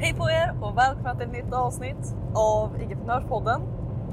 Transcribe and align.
Hej 0.00 0.14
på 0.14 0.30
er 0.30 0.54
och 0.62 0.78
välkomna 0.78 1.14
till 1.14 1.26
ett 1.26 1.32
nytt 1.32 1.52
avsnitt 1.52 2.14
av 2.34 2.82
Igeprenörspodden. 2.82 3.62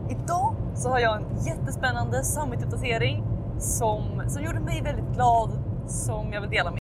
Idag 0.10 0.56
så 0.76 0.90
har 0.90 1.00
jag 1.00 1.22
en 1.22 1.46
jättespännande 1.46 2.24
summituppdatering 2.24 3.24
som, 3.60 4.24
som 4.28 4.44
gjorde 4.44 4.60
mig 4.60 4.82
väldigt 4.82 5.16
glad 5.16 5.50
som 5.88 6.34
jag 6.34 6.42
vill 6.42 6.50
dela 6.50 6.72
med 6.72 6.80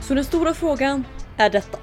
Så 0.00 0.14
den 0.14 0.24
stora 0.24 0.54
frågan 0.54 1.04
är 1.36 1.50
detta. 1.50 1.78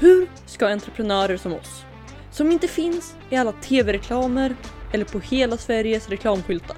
Hur 0.00 0.30
ska 0.46 0.68
entreprenörer 0.68 1.36
som 1.36 1.52
oss, 1.52 1.84
som 2.30 2.50
inte 2.50 2.68
finns 2.68 3.16
i 3.30 3.36
alla 3.36 3.52
tv-reklamer 3.52 4.56
eller 4.92 5.04
på 5.04 5.18
hela 5.18 5.56
Sveriges 5.56 6.08
reklamskyltar. 6.08 6.76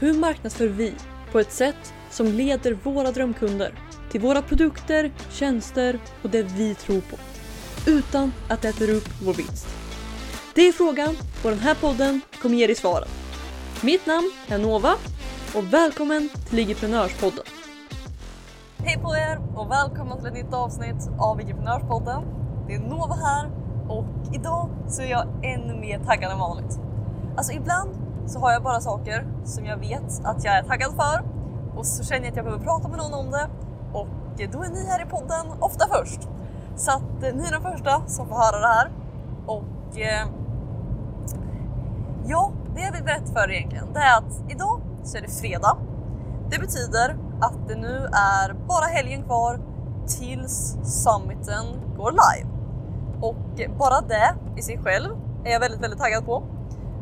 Hur 0.00 0.14
marknadsför 0.14 0.68
vi 0.68 0.94
på 1.32 1.40
ett 1.40 1.52
sätt 1.52 1.94
som 2.10 2.26
leder 2.26 2.72
våra 2.72 3.10
drömkunder 3.10 3.72
till 4.10 4.20
våra 4.20 4.42
produkter, 4.42 5.12
tjänster 5.30 5.98
och 6.22 6.30
det 6.30 6.42
vi 6.42 6.74
tror 6.74 7.00
på. 7.00 7.16
Utan 7.86 8.32
att 8.48 8.62
det 8.62 8.68
äter 8.68 8.90
upp 8.90 9.08
vår 9.22 9.34
vinst. 9.34 9.66
Det 10.54 10.68
är 10.68 10.72
frågan 10.72 11.16
och 11.44 11.50
den 11.50 11.58
här 11.58 11.74
podden 11.74 12.20
kommer 12.42 12.56
ge 12.56 12.66
dig 12.66 12.76
svaren. 12.76 13.08
Mitt 13.82 14.06
namn 14.06 14.32
är 14.48 14.58
Nova 14.58 14.92
och 15.56 15.72
välkommen 15.72 16.28
till 16.48 16.56
Ligiprenörspodden. 16.56 17.44
Hej 18.78 18.98
på 19.02 19.16
er 19.16 19.58
och 19.58 19.70
välkomna 19.70 20.16
till 20.16 20.26
ett 20.26 20.34
nytt 20.34 20.54
avsnitt 20.54 21.10
av 21.18 21.40
Egeprenörspodden. 21.40 22.22
Det 22.66 22.74
är 22.74 22.78
Nova 22.78 23.14
här 23.14 23.50
och 23.88 24.34
idag 24.34 24.70
så 24.88 25.02
är 25.02 25.06
jag 25.06 25.26
ännu 25.42 25.80
mer 25.80 25.98
taggad 25.98 26.32
än 26.32 26.38
vanligt. 26.38 26.78
Alltså 27.36 27.52
ibland 27.52 27.90
så 28.26 28.38
har 28.38 28.52
jag 28.52 28.62
bara 28.62 28.80
saker 28.80 29.26
som 29.44 29.64
jag 29.64 29.76
vet 29.76 30.24
att 30.24 30.44
jag 30.44 30.56
är 30.56 30.62
taggad 30.62 30.94
för 30.96 31.24
och 31.78 31.86
så 31.86 32.04
känner 32.04 32.22
jag 32.22 32.30
att 32.30 32.36
jag 32.36 32.44
behöver 32.44 32.64
prata 32.64 32.88
med 32.88 32.98
någon 32.98 33.14
om 33.14 33.30
det 33.30 33.48
och 33.92 34.08
då 34.52 34.62
är 34.62 34.70
ni 34.70 34.86
här 34.86 35.02
i 35.02 35.10
podden 35.10 35.46
ofta 35.60 35.86
först. 35.88 36.20
Så 36.76 36.90
att 36.90 37.22
eh, 37.22 37.34
ni 37.34 37.48
är 37.48 37.52
de 37.52 37.62
första 37.62 38.06
som 38.06 38.28
får 38.28 38.36
höra 38.36 38.60
det 38.60 38.66
här 38.66 38.90
och 39.46 39.98
eh, 39.98 40.28
ja, 42.26 42.52
det 42.74 42.80
jag 42.80 42.92
vill 42.92 43.04
berätta 43.04 43.32
för 43.32 43.50
er 43.50 43.54
egentligen 43.54 43.92
det 43.92 44.00
är 44.00 44.18
att 44.18 44.50
idag 44.50 44.80
så 45.04 45.16
är 45.16 45.22
det 45.22 45.30
fredag. 45.30 45.76
Det 46.50 46.58
betyder 46.58 47.16
att 47.40 47.68
det 47.68 47.74
nu 47.74 48.08
är 48.12 48.52
bara 48.68 48.84
helgen 48.84 49.22
kvar 49.22 49.60
tills 50.06 50.76
summiten 50.82 51.64
går 51.96 52.10
live. 52.10 52.48
Och 53.20 53.76
bara 53.78 54.00
det 54.00 54.34
i 54.56 54.62
sig 54.62 54.78
själv 54.78 55.10
är 55.44 55.52
jag 55.52 55.60
väldigt, 55.60 55.80
väldigt 55.80 56.00
taggad 56.00 56.24
på. 56.24 56.42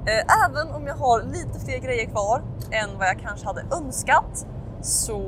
Eh, 0.07 0.45
även 0.45 0.75
om 0.75 0.87
jag 0.87 0.97
har 0.97 1.23
lite 1.23 1.61
fler 1.61 1.79
grejer 1.79 2.07
kvar 2.07 2.43
än 2.71 2.99
vad 2.99 3.07
jag 3.07 3.19
kanske 3.19 3.47
hade 3.47 3.65
önskat 3.77 4.47
så, 4.81 5.23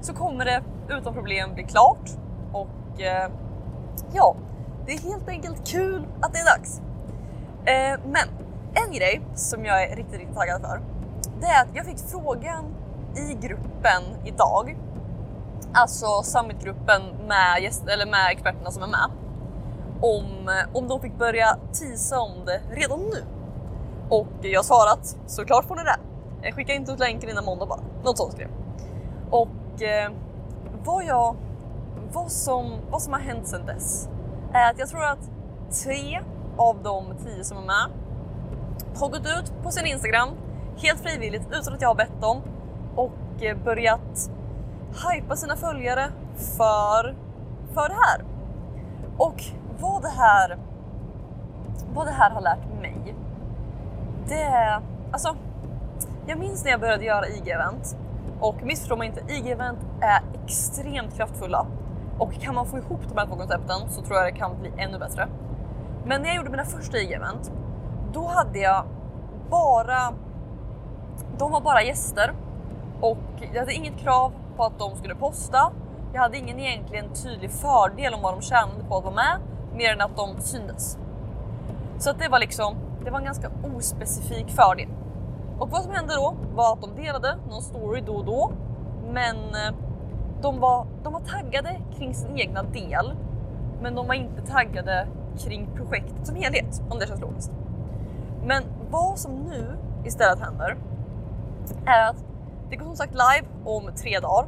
så 0.00 0.14
kommer 0.14 0.44
det 0.44 0.62
utan 0.88 1.14
problem 1.14 1.54
bli 1.54 1.64
klart. 1.64 2.10
Och 2.52 2.68
eh, 3.00 3.30
ja, 4.12 4.36
det 4.86 4.92
är 4.92 4.98
helt 4.98 5.28
enkelt 5.28 5.68
kul 5.68 6.06
att 6.20 6.32
det 6.32 6.38
är 6.38 6.58
dags. 6.58 6.80
Eh, 7.64 8.00
Men 8.04 8.28
en 8.74 8.92
grej 8.92 9.22
som 9.34 9.64
jag 9.64 9.82
är 9.82 9.96
riktigt, 9.96 10.18
riktigt 10.18 10.36
taggad 10.36 10.60
för 10.60 10.80
det 11.40 11.46
är 11.46 11.62
att 11.62 11.68
jag 11.74 11.86
fick 11.86 11.98
frågan 11.98 12.64
i 13.16 13.34
gruppen 13.46 14.02
idag, 14.24 14.76
alltså 15.72 16.22
summitgruppen 16.22 17.02
med, 17.28 17.62
gäst, 17.62 17.88
eller 17.88 18.06
med 18.06 18.30
experterna 18.32 18.70
som 18.70 18.82
är 18.82 18.86
med, 18.86 19.10
om, 20.00 20.48
eh, 20.48 20.76
om 20.76 20.88
de 20.88 21.00
fick 21.00 21.18
börja 21.18 21.56
tisa 21.72 22.20
om 22.20 22.44
det 22.46 22.60
redan 22.70 23.00
nu. 23.00 23.24
Och 24.08 24.26
jag 24.40 24.58
har 24.58 24.64
svarat 24.64 25.16
såklart 25.26 25.64
får 25.64 25.76
ni 25.76 25.82
det. 25.82 26.52
Skicka 26.52 26.72
inte 26.72 26.92
ut 26.92 26.98
länken 26.98 27.30
innan 27.30 27.44
måndag 27.44 27.66
bara. 27.66 27.80
Något 28.04 28.18
sånt 28.18 28.32
skrev 28.32 28.48
Och 29.30 29.82
eh, 29.82 30.10
vad, 30.84 31.04
jag, 31.04 31.36
vad, 32.14 32.30
som, 32.30 32.80
vad 32.90 33.02
som 33.02 33.12
har 33.12 33.20
hänt 33.20 33.46
sedan 33.46 33.66
dess 33.66 34.08
är 34.52 34.70
att 34.70 34.78
jag 34.78 34.88
tror 34.88 35.04
att 35.04 35.30
tre 35.84 36.20
av 36.56 36.82
de 36.82 37.04
tio 37.24 37.44
som 37.44 37.58
är 37.58 37.66
med 37.66 37.90
har 38.96 39.08
gått 39.08 39.26
ut 39.26 39.62
på 39.62 39.70
sin 39.70 39.86
Instagram 39.86 40.28
helt 40.76 41.00
frivilligt 41.00 41.48
utan 41.52 41.74
att 41.74 41.82
jag 41.82 41.88
har 41.88 41.94
bett 41.94 42.20
dem 42.20 42.42
och 42.96 43.42
eh, 43.42 43.56
börjat 43.64 44.30
hypa 45.12 45.36
sina 45.36 45.56
följare 45.56 46.08
för, 46.36 47.16
för 47.74 47.88
det 47.88 47.94
här. 47.94 48.24
Och 49.18 49.42
vad 49.80 50.02
det 50.02 50.08
här, 50.08 50.58
vad 51.94 52.06
det 52.06 52.12
här 52.12 52.30
har 52.30 52.40
lärt 52.40 52.80
mig, 52.80 53.14
det 54.28 54.42
är 54.42 54.80
alltså. 55.12 55.36
Jag 56.26 56.38
minns 56.38 56.64
när 56.64 56.70
jag 56.70 56.80
började 56.80 57.04
göra 57.04 57.26
IG-event 57.26 57.96
och 58.40 58.62
missförstå 58.62 58.96
mig 58.96 59.08
inte, 59.08 59.20
IG-event 59.20 59.78
är 60.00 60.22
extremt 60.44 61.16
kraftfulla 61.16 61.66
och 62.18 62.32
kan 62.32 62.54
man 62.54 62.66
få 62.66 62.78
ihop 62.78 63.00
de 63.08 63.18
här 63.18 63.26
två 63.26 63.36
koncepten 63.36 63.88
så 63.88 64.02
tror 64.02 64.18
jag 64.18 64.26
det 64.34 64.38
kan 64.38 64.60
bli 64.60 64.72
ännu 64.76 64.98
bättre. 64.98 65.28
Men 66.04 66.22
när 66.22 66.28
jag 66.28 66.36
gjorde 66.36 66.50
mina 66.50 66.64
första 66.64 66.96
IG-event, 66.96 67.52
då 68.12 68.26
hade 68.26 68.58
jag 68.58 68.84
bara 69.50 70.12
de 71.38 71.52
var 71.52 71.60
bara 71.60 71.82
gäster 71.82 72.34
och 73.00 73.18
jag 73.52 73.60
hade 73.60 73.72
inget 73.72 73.96
krav 73.96 74.32
på 74.56 74.64
att 74.64 74.78
de 74.78 74.96
skulle 74.96 75.14
posta. 75.14 75.72
Jag 76.12 76.20
hade 76.20 76.38
ingen 76.38 76.60
egentligen 76.60 77.04
tydlig 77.14 77.50
fördel 77.50 78.14
om 78.14 78.22
vad 78.22 78.34
de 78.34 78.42
tjänade 78.42 78.84
på 78.88 78.96
att 78.96 79.04
vara 79.04 79.14
med 79.14 79.40
mer 79.76 79.92
än 79.92 80.00
att 80.00 80.16
de 80.16 80.40
syntes. 80.40 80.98
Så 81.98 82.10
att 82.10 82.18
det 82.18 82.28
var 82.28 82.38
liksom, 82.38 82.76
det 83.04 83.10
var 83.10 83.18
en 83.18 83.24
ganska 83.24 83.50
ospecifik 83.76 84.50
fördel. 84.50 84.88
Och 85.58 85.70
vad 85.70 85.82
som 85.82 85.92
hände 85.92 86.14
då 86.14 86.34
var 86.54 86.72
att 86.72 86.80
de 86.80 87.02
delade 87.02 87.36
någon 87.50 87.62
story 87.62 88.00
då 88.06 88.14
och 88.14 88.24
då, 88.24 88.52
men 89.12 89.36
eh, 89.36 89.74
de 90.44 90.60
var, 90.60 90.86
de 91.02 91.12
var 91.12 91.20
taggade 91.20 91.80
kring 91.98 92.14
sin 92.14 92.38
egna 92.38 92.62
del, 92.62 93.14
men 93.82 93.94
de 93.94 94.06
var 94.06 94.14
inte 94.14 94.46
taggade 94.46 95.06
kring 95.38 95.68
projektet 95.76 96.26
som 96.26 96.36
helhet, 96.36 96.82
om 96.90 96.98
det 96.98 97.06
känns 97.06 97.20
logiskt. 97.20 97.50
Men 98.46 98.62
vad 98.90 99.18
som 99.18 99.32
nu 99.32 99.76
istället 100.04 100.40
händer 100.40 100.76
är 101.86 102.10
att 102.10 102.24
det 102.70 102.76
går 102.76 102.86
som 102.86 102.96
sagt 102.96 103.12
live 103.12 103.48
om 103.64 103.90
tre 103.96 104.20
dagar 104.20 104.46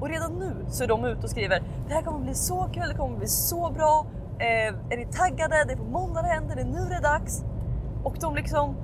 och 0.00 0.08
redan 0.08 0.32
nu 0.32 0.52
så 0.68 0.84
är 0.84 0.88
de 0.88 1.04
ute 1.04 1.22
och 1.22 1.30
skriver 1.30 1.62
det 1.88 1.94
här 1.94 2.02
kommer 2.02 2.20
bli 2.20 2.34
så 2.34 2.68
kul, 2.72 2.88
det 2.88 2.94
kommer 2.94 3.18
bli 3.18 3.26
så 3.26 3.70
bra. 3.70 4.06
Eh, 4.38 4.74
är 4.90 4.96
ni 4.96 5.06
taggade? 5.06 5.64
Det 5.64 5.72
är 5.72 5.76
på 5.76 5.84
måndag 5.84 6.22
det 6.22 6.28
händer, 6.28 6.56
det 6.56 6.62
är 6.62 6.66
nu 6.66 6.88
det 6.88 6.94
är 6.94 7.02
dags. 7.02 7.44
Och 8.04 8.16
de 8.20 8.34
liksom, 8.34 8.76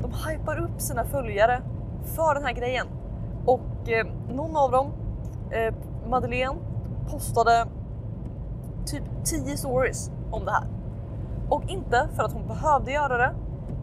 de 0.00 0.12
hypar 0.28 0.58
upp 0.58 0.80
sina 0.80 1.04
följare 1.04 1.62
för 2.04 2.34
den 2.34 2.44
här 2.44 2.52
grejen. 2.52 2.86
Och 3.46 3.88
eh, 3.88 4.06
någon 4.28 4.56
av 4.56 4.70
dem, 4.70 4.92
eh, 5.50 5.74
Madeleine, 6.08 6.56
postade 7.10 7.66
typ 8.86 9.02
10 9.24 9.56
stories 9.56 10.10
om 10.30 10.44
det 10.44 10.50
här. 10.50 10.66
Och 11.48 11.62
inte 11.68 12.08
för 12.14 12.22
att 12.22 12.32
hon 12.32 12.46
behövde 12.46 12.92
göra 12.92 13.18
det, 13.18 13.34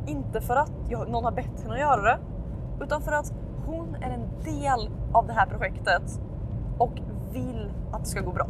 inte 0.08 0.42
för 0.42 0.56
att 0.56 0.72
någon 0.90 1.24
har 1.24 1.32
bett 1.32 1.62
henne 1.64 1.74
att 1.74 1.80
göra 1.80 2.02
det, 2.02 2.18
utan 2.82 3.02
för 3.02 3.12
att 3.12 3.34
hon 3.66 3.96
är 3.96 4.10
en 4.10 4.44
del 4.44 4.90
av 5.14 5.28
det 5.28 5.34
här 5.34 5.46
projektet 5.46 6.22
och 6.78 6.92
vill 7.32 7.72
att 7.92 8.00
det 8.00 8.10
ska 8.10 8.22
gå 8.22 8.32
bra. 8.32 8.48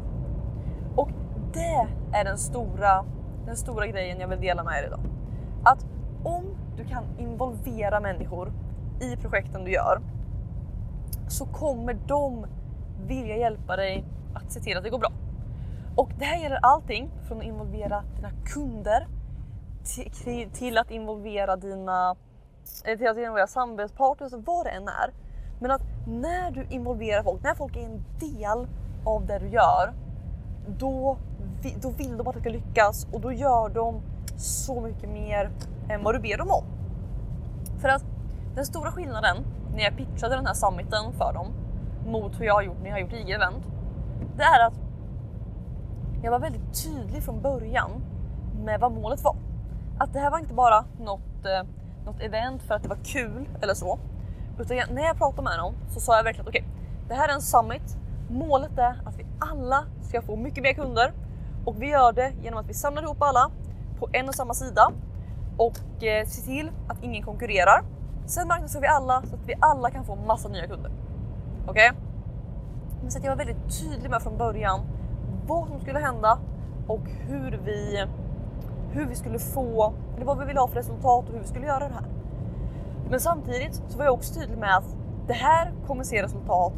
Och 0.95 1.09
det 1.53 1.87
är 2.11 2.23
den 2.23 2.37
stora, 2.37 3.05
den 3.45 3.55
stora 3.55 3.87
grejen 3.87 4.19
jag 4.19 4.27
vill 4.27 4.41
dela 4.41 4.63
med 4.63 4.83
er 4.83 4.87
idag. 4.87 4.99
Att 5.63 5.85
om 6.23 6.43
du 6.77 6.83
kan 6.83 7.03
involvera 7.17 7.99
människor 7.99 8.51
i 9.01 9.15
projekten 9.17 9.63
du 9.63 9.71
gör 9.71 10.01
så 11.27 11.45
kommer 11.45 11.97
de 12.07 12.45
vilja 13.07 13.37
hjälpa 13.37 13.75
dig 13.75 14.03
att 14.33 14.51
se 14.51 14.59
till 14.59 14.77
att 14.77 14.83
det 14.83 14.89
går 14.89 14.99
bra. 14.99 15.11
Och 15.95 16.09
det 16.19 16.25
här 16.25 16.37
gäller 16.37 16.59
allting 16.61 17.09
från 17.27 17.37
att 17.37 17.43
involvera 17.43 18.03
dina 18.15 18.29
kunder 18.45 19.07
till, 20.53 20.77
att 20.77 20.91
involvera 20.91 21.55
dina 21.55 22.15
eh, 22.85 22.97
till 22.97 23.07
att 23.07 23.17
involvera 23.17 23.47
samarbetspartners 23.47 24.33
vad 24.33 24.65
det 24.65 24.69
än 24.69 24.87
är. 24.87 25.13
Men 25.59 25.71
att 25.71 25.81
när 26.07 26.51
du 26.51 26.67
involverar 26.69 27.23
folk, 27.23 27.43
när 27.43 27.55
folk 27.55 27.75
är 27.75 27.85
en 27.85 28.03
del 28.19 28.67
av 29.05 29.25
det 29.25 29.39
du 29.39 29.47
gör, 29.47 29.93
då, 30.67 31.17
då 31.81 31.89
vill 31.89 32.17
de 32.17 32.27
att 32.27 32.33
det 32.33 32.41
ska 32.41 32.49
lyckas 32.49 33.07
och 33.13 33.21
då 33.21 33.31
gör 33.31 33.69
de 33.69 34.01
så 34.37 34.81
mycket 34.81 35.09
mer 35.09 35.51
än 35.89 36.03
vad 36.03 36.15
du 36.15 36.19
ber 36.19 36.37
dem 36.37 36.51
om. 36.51 36.63
För 37.81 37.89
att 37.89 38.03
den 38.55 38.65
stora 38.65 38.91
skillnaden 38.91 39.37
när 39.75 39.83
jag 39.83 39.97
pitchade 39.97 40.35
den 40.35 40.45
här 40.45 40.53
summiten 40.53 41.13
för 41.17 41.33
dem 41.33 41.47
mot 42.05 42.39
hur 42.39 42.45
jag 42.45 42.53
har 42.53 42.61
gjort 42.61 42.77
när 42.81 42.85
jag 42.85 42.95
har 42.95 42.99
gjort 42.99 43.13
IG-event, 43.13 43.63
det 44.37 44.43
är 44.43 44.67
att 44.67 44.73
jag 46.23 46.31
var 46.31 46.39
väldigt 46.39 46.83
tydlig 46.83 47.23
från 47.23 47.41
början 47.41 47.91
med 48.63 48.79
vad 48.79 48.91
målet 48.91 49.23
var. 49.23 49.35
Att 49.99 50.13
det 50.13 50.19
här 50.19 50.31
var 50.31 50.39
inte 50.39 50.53
bara 50.53 50.85
något 50.99 51.45
eh, 51.45 51.67
något 52.05 52.21
event 52.21 52.63
för 52.63 52.73
att 52.73 52.83
det 52.83 52.89
var 52.89 53.03
kul 53.03 53.49
eller 53.61 53.73
så. 53.73 53.99
Utan 54.59 54.77
jag, 54.77 54.91
när 54.91 55.01
jag 55.01 55.17
pratade 55.17 55.43
med 55.43 55.59
dem 55.59 55.73
så 55.89 55.99
sa 55.99 56.15
jag 56.15 56.23
verkligen 56.23 56.47
okej, 56.47 56.61
okay, 56.61 57.07
det 57.07 57.13
här 57.13 57.29
är 57.29 57.33
en 57.33 57.41
summit. 57.41 57.97
Målet 58.29 58.77
är 58.77 59.01
att 59.05 59.19
vi 59.19 59.25
alla 59.39 59.85
ska 60.01 60.21
få 60.21 60.35
mycket 60.35 60.63
mer 60.63 60.73
kunder 60.73 61.13
och 61.65 61.81
vi 61.81 61.89
gör 61.89 62.13
det 62.13 62.33
genom 62.43 62.59
att 62.59 62.69
vi 62.69 62.73
samlar 62.73 63.03
ihop 63.03 63.21
alla 63.21 63.51
på 63.99 64.09
en 64.11 64.27
och 64.27 64.35
samma 64.35 64.53
sida 64.53 64.91
och 65.57 66.03
eh, 66.03 66.25
ser 66.25 66.45
till 66.45 66.71
att 66.87 67.03
ingen 67.03 67.23
konkurrerar. 67.23 67.83
Sen 68.25 68.47
marknadsför 68.47 68.81
vi 68.81 68.87
alla 68.87 69.21
så 69.21 69.35
att 69.35 69.47
vi 69.47 69.53
alla 69.59 69.89
kan 69.89 70.05
få 70.05 70.15
massa 70.15 70.49
nya 70.49 70.67
kunder. 70.67 70.91
Okej? 71.67 71.89
Okay? 71.89 72.01
Men 73.01 73.11
så 73.11 73.17
att 73.17 73.23
jag 73.23 73.31
var 73.31 73.45
väldigt 73.45 73.79
tydlig 73.81 74.09
med 74.09 74.21
från 74.21 74.37
början 74.37 74.79
vad 75.47 75.67
som 75.67 75.79
skulle 75.79 75.99
hända 75.99 76.39
och 76.87 77.09
hur 77.27 77.59
vi, 77.65 78.05
hur 78.91 79.05
vi 79.05 79.15
skulle 79.15 79.39
få, 79.39 79.93
eller 80.15 80.25
vad 80.25 80.39
vi 80.39 80.45
ville 80.45 80.59
ha 80.59 80.67
för 80.67 80.75
resultat 80.75 81.25
och 81.27 81.33
hur 81.33 81.39
vi 81.39 81.47
skulle 81.47 81.65
göra 81.65 81.79
det 81.79 81.93
här. 81.93 82.05
Men 83.09 83.19
samtidigt 83.19 83.81
så 83.87 83.97
var 83.97 84.05
jag 84.05 84.13
också 84.13 84.33
tydlig 84.33 84.57
med 84.57 84.77
att 84.77 84.97
det 85.27 85.33
här 85.33 85.73
kommer 85.87 86.03
se 86.03 86.23
resultat 86.23 86.73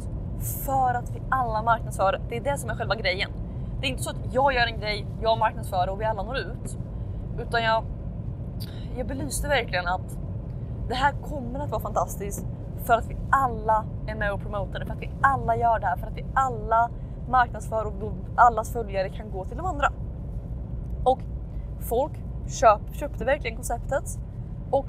för 0.66 0.94
att 0.94 1.10
vi 1.10 1.22
alla 1.28 1.62
marknadsför. 1.62 2.20
Det 2.28 2.36
är 2.36 2.40
det 2.40 2.58
som 2.58 2.70
är 2.70 2.74
själva 2.74 2.94
grejen. 2.94 3.30
Det 3.80 3.86
är 3.86 3.90
inte 3.90 4.02
så 4.02 4.10
att 4.10 4.34
jag 4.34 4.54
gör 4.54 4.66
en 4.66 4.80
grej, 4.80 5.06
jag 5.22 5.38
marknadsför 5.38 5.88
och 5.88 6.00
vi 6.00 6.04
alla 6.04 6.22
når 6.22 6.38
ut. 6.38 6.78
Utan 7.38 7.62
jag, 7.62 7.84
jag 8.96 9.06
belyste 9.06 9.48
verkligen 9.48 9.86
att 9.86 10.18
det 10.88 10.94
här 10.94 11.12
kommer 11.12 11.60
att 11.60 11.70
vara 11.70 11.80
fantastiskt 11.80 12.46
för 12.88 12.94
att 12.94 13.06
vi 13.06 13.16
alla 13.30 13.84
är 14.06 14.14
med 14.14 14.32
och 14.32 14.40
promotar 14.40 14.80
det, 14.80 14.86
för 14.86 14.92
att 14.92 15.00
vi 15.00 15.10
alla 15.22 15.56
gör 15.56 15.78
det 15.78 15.86
här, 15.86 15.96
för 15.96 16.06
att 16.06 16.16
vi 16.16 16.26
alla 16.34 16.90
marknadsför 17.28 17.84
och 17.84 18.12
allas 18.36 18.72
följare 18.72 19.08
kan 19.08 19.30
gå 19.30 19.44
till 19.44 19.56
de 19.56 19.66
andra. 19.66 19.92
Och 21.04 21.18
folk 21.80 22.12
köp, 22.46 22.80
köpte 22.92 23.24
verkligen 23.24 23.56
konceptet 23.56 24.18
och 24.70 24.86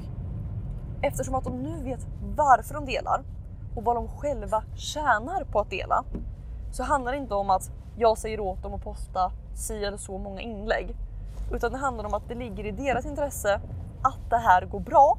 eftersom 1.01 1.35
att 1.35 1.43
de 1.43 1.63
nu 1.63 1.83
vet 1.83 2.07
varför 2.35 2.73
de 2.73 2.85
delar 2.85 3.23
och 3.75 3.83
vad 3.83 3.95
de 3.95 4.07
själva 4.07 4.63
tjänar 4.75 5.43
på 5.43 5.59
att 5.59 5.69
dela 5.69 6.03
så 6.71 6.83
handlar 6.83 7.11
det 7.11 7.17
inte 7.17 7.33
om 7.35 7.49
att 7.49 7.71
jag 7.97 8.17
säger 8.17 8.39
åt 8.39 8.63
dem 8.63 8.73
att 8.73 8.83
posta 8.83 9.31
si 9.53 9.85
eller 9.85 9.97
så 9.97 10.17
många 10.17 10.41
inlägg 10.41 10.95
utan 11.51 11.71
det 11.71 11.77
handlar 11.77 12.05
om 12.05 12.13
att 12.13 12.27
det 12.27 12.35
ligger 12.35 12.65
i 12.65 12.71
deras 12.71 13.05
intresse 13.05 13.61
att 14.01 14.29
det 14.29 14.37
här 14.37 14.65
går 14.65 14.79
bra 14.79 15.17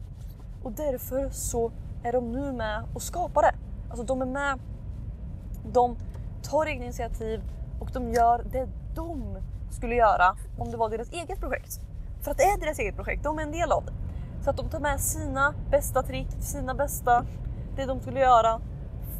och 0.63 0.73
därför 0.73 1.31
så 1.31 1.73
är 2.03 2.13
de 2.13 2.33
nu 2.33 2.53
med 2.53 2.85
och 2.95 3.03
skapar 3.03 3.43
det. 3.43 3.55
Alltså 3.91 4.05
de 4.05 4.23
är 4.23 4.27
med, 4.27 4.59
de 5.73 5.97
tar 6.43 6.67
egna 6.67 6.85
initiativ 6.85 7.43
och 7.81 7.91
de 7.93 8.11
gör 8.11 8.45
det 8.53 8.69
de 8.95 9.39
skulle 9.71 9.95
göra 9.95 10.37
om 10.59 10.71
det 10.71 10.77
var 10.77 10.91
deras 10.91 11.13
eget 11.13 11.41
projekt. 11.41 11.81
För 12.21 12.31
att 12.31 12.37
det 12.37 12.43
är 12.43 12.61
deras 12.61 12.79
eget 12.79 12.97
projekt, 12.97 13.25
de 13.25 13.39
är 13.39 13.43
en 13.43 13.53
del 13.53 13.73
av 13.73 13.85
det. 13.85 13.93
Så 14.45 14.51
att 14.51 14.57
de 14.57 14.69
tar 14.69 14.81
med 14.81 15.01
sina 15.01 15.55
bästa 15.71 16.03
trick, 16.03 16.29
sina 16.39 16.75
bästa, 16.75 17.25
det 17.77 17.87
de 17.87 18.01
skulle 18.01 18.21
göra 18.21 18.61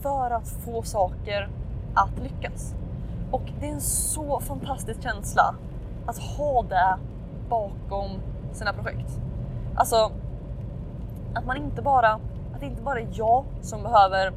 för 0.03 0.31
att 0.31 0.49
få 0.49 0.83
saker 0.83 1.49
att 1.95 2.19
lyckas. 2.23 2.75
Och 3.31 3.43
det 3.61 3.69
är 3.69 3.73
en 3.73 3.81
så 3.81 4.41
fantastisk 4.41 5.03
känsla 5.03 5.55
att 6.07 6.19
ha 6.19 6.63
det 6.63 6.97
bakom 7.49 8.11
sina 8.53 8.73
projekt. 8.73 9.19
Alltså 9.75 10.13
att 11.35 11.47
man 11.47 11.57
inte 11.57 11.83
bara, 11.83 12.21
att 12.61 12.67
det 12.67 12.71
inte 12.71 12.83
bara 12.83 13.01
är 13.01 13.09
jag 13.13 13.45
som 13.63 13.83
behöver 13.83 14.33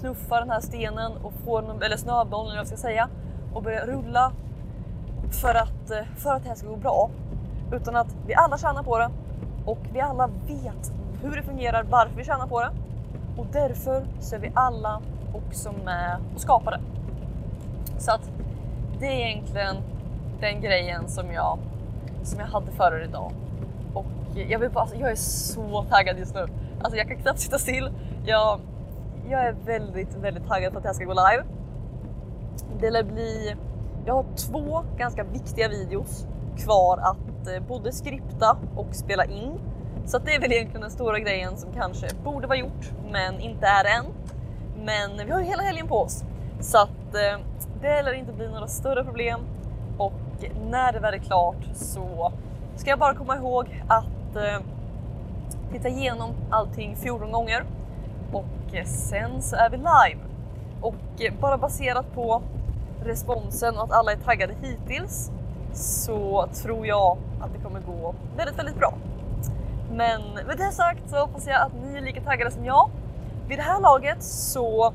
knuffa 0.00 0.40
den 0.40 0.50
här 0.50 0.60
stenen 0.60 1.12
och 1.22 1.32
få 1.44 1.60
den, 1.60 1.82
eller 1.82 1.96
snöbollen 1.96 2.46
eller 2.46 2.56
vad 2.56 2.60
jag 2.60 2.66
ska 2.66 2.76
säga 2.76 3.08
och 3.54 3.62
börja 3.62 3.86
rulla 3.86 4.32
för 5.30 5.54
att, 5.54 5.90
eh, 5.90 6.04
för 6.16 6.34
att 6.34 6.42
det 6.42 6.48
här 6.48 6.56
ska 6.56 6.68
gå 6.68 6.76
bra. 6.76 7.10
Utan 7.72 7.96
att 7.96 8.16
vi 8.26 8.34
alla 8.34 8.58
tjänar 8.58 8.82
på 8.82 8.98
det 8.98 9.10
och 9.64 9.78
vi 9.92 10.00
alla 10.00 10.26
vet 10.26 10.92
hur 11.22 11.36
det 11.36 11.42
fungerar, 11.42 11.82
varför 11.82 12.16
vi 12.16 12.24
tjänar 12.24 12.46
på 12.46 12.60
det 12.60 12.70
och 13.36 13.46
därför 13.52 14.06
så 14.20 14.34
är 14.34 14.38
vi 14.38 14.52
alla 14.54 15.00
också 15.34 15.72
med 15.84 16.16
och 16.34 16.40
skapar 16.40 16.70
det. 16.70 16.80
Så 17.98 18.12
att 18.12 18.30
det 19.00 19.06
är 19.06 19.26
egentligen 19.26 19.76
den 20.40 20.60
grejen 20.60 21.08
som 21.08 21.32
jag, 21.32 21.58
som 22.22 22.40
jag 22.40 22.46
hade 22.46 22.70
för 22.70 23.00
er 23.00 23.04
idag. 23.04 23.32
Och 23.94 24.06
jag, 24.34 24.58
vill 24.58 24.70
bara, 24.70 24.80
alltså, 24.80 24.96
jag 24.96 25.10
är 25.10 25.16
så 25.16 25.84
taggad 25.90 26.18
just 26.18 26.34
nu. 26.34 26.48
Alltså 26.84 26.98
jag 26.98 27.08
kan 27.08 27.16
knappt 27.16 27.40
sitta 27.40 27.58
still. 27.58 27.90
Jag, 28.26 28.60
jag 29.30 29.44
är 29.44 29.52
väldigt, 29.52 30.14
väldigt 30.14 30.46
taggad 30.46 30.72
på 30.72 30.78
att 30.78 30.84
det 30.84 30.88
här 30.88 30.94
ska 30.94 31.04
gå 31.04 31.12
live. 31.12 31.44
Det 32.80 32.90
lär 32.90 33.02
bli... 33.02 33.56
Jag 34.06 34.14
har 34.14 34.24
två 34.36 34.84
ganska 34.98 35.24
viktiga 35.24 35.68
videos 35.68 36.26
kvar 36.58 36.98
att 36.98 37.48
eh, 37.48 37.62
både 37.68 37.92
skripta 37.92 38.56
och 38.76 38.94
spela 38.94 39.24
in. 39.24 39.60
Så 40.04 40.18
det 40.18 40.34
är 40.34 40.40
väl 40.40 40.52
egentligen 40.52 40.80
den 40.80 40.90
stora 40.90 41.18
grejen 41.18 41.56
som 41.56 41.72
kanske 41.72 42.06
borde 42.24 42.46
vara 42.46 42.58
gjort, 42.58 42.92
men 43.12 43.40
inte 43.40 43.66
är 43.66 43.84
än. 43.84 44.04
Men 44.84 45.26
vi 45.26 45.32
har 45.32 45.40
ju 45.40 45.46
hela 45.46 45.62
helgen 45.62 45.88
på 45.88 45.98
oss 46.00 46.24
så 46.60 46.78
att 46.78 47.14
eh, 47.14 47.40
det 47.82 48.02
lär 48.02 48.12
inte 48.12 48.32
bli 48.32 48.48
några 48.48 48.66
större 48.66 49.04
problem 49.04 49.40
och 49.98 50.12
när 50.70 50.92
det 50.92 51.00
väl 51.00 51.14
är 51.14 51.18
klart 51.18 51.64
så 51.74 52.32
ska 52.76 52.90
jag 52.90 52.98
bara 52.98 53.14
komma 53.14 53.36
ihåg 53.36 53.82
att 53.88 54.36
eh, 54.36 54.60
titta 55.72 55.88
igenom 55.88 56.30
allting 56.50 56.96
14 56.96 57.32
gånger 57.32 57.64
och 58.32 58.74
eh, 58.74 58.84
sen 58.84 59.42
så 59.42 59.56
är 59.56 59.70
vi 59.70 59.76
live. 59.76 60.20
Och 60.80 60.94
eh, 61.18 61.32
bara 61.40 61.58
baserat 61.58 62.14
på 62.14 62.42
responsen 63.04 63.76
och 63.76 63.84
att 63.84 63.92
alla 63.92 64.12
är 64.12 64.16
taggade 64.16 64.54
hittills 64.62 65.30
så 65.72 66.48
tror 66.62 66.86
jag 66.86 67.18
att 67.40 67.52
det 67.52 67.58
kommer 67.64 67.80
gå 67.80 68.14
väldigt, 68.36 68.58
väldigt 68.58 68.78
bra. 68.78 68.94
Men 69.90 70.22
med 70.46 70.56
det 70.56 70.72
sagt 70.72 71.10
så 71.10 71.16
hoppas 71.16 71.46
jag 71.46 71.62
att 71.62 71.72
ni 71.82 71.96
är 71.96 72.00
lika 72.00 72.20
taggade 72.20 72.50
som 72.50 72.64
jag. 72.64 72.90
Vid 73.48 73.58
det 73.58 73.62
här 73.62 73.80
laget 73.80 74.22
så 74.22 74.94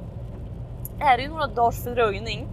är 0.99 1.17
det 1.17 1.23
ju 1.23 1.29
några 1.29 1.47
dagars 1.47 1.83
fördröjning 1.83 2.47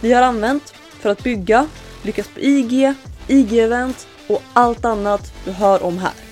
vi 0.00 0.12
har 0.12 0.22
använt 0.22 0.74
för 1.00 1.10
att 1.10 1.22
bygga, 1.22 1.68
lyckas 2.02 2.28
på 2.28 2.40
IG, 2.40 2.94
IG-event 3.28 4.06
och 4.26 4.42
allt 4.52 4.84
annat 4.84 5.32
du 5.44 5.50
hör 5.50 5.82
om 5.82 5.98
här. 5.98 6.29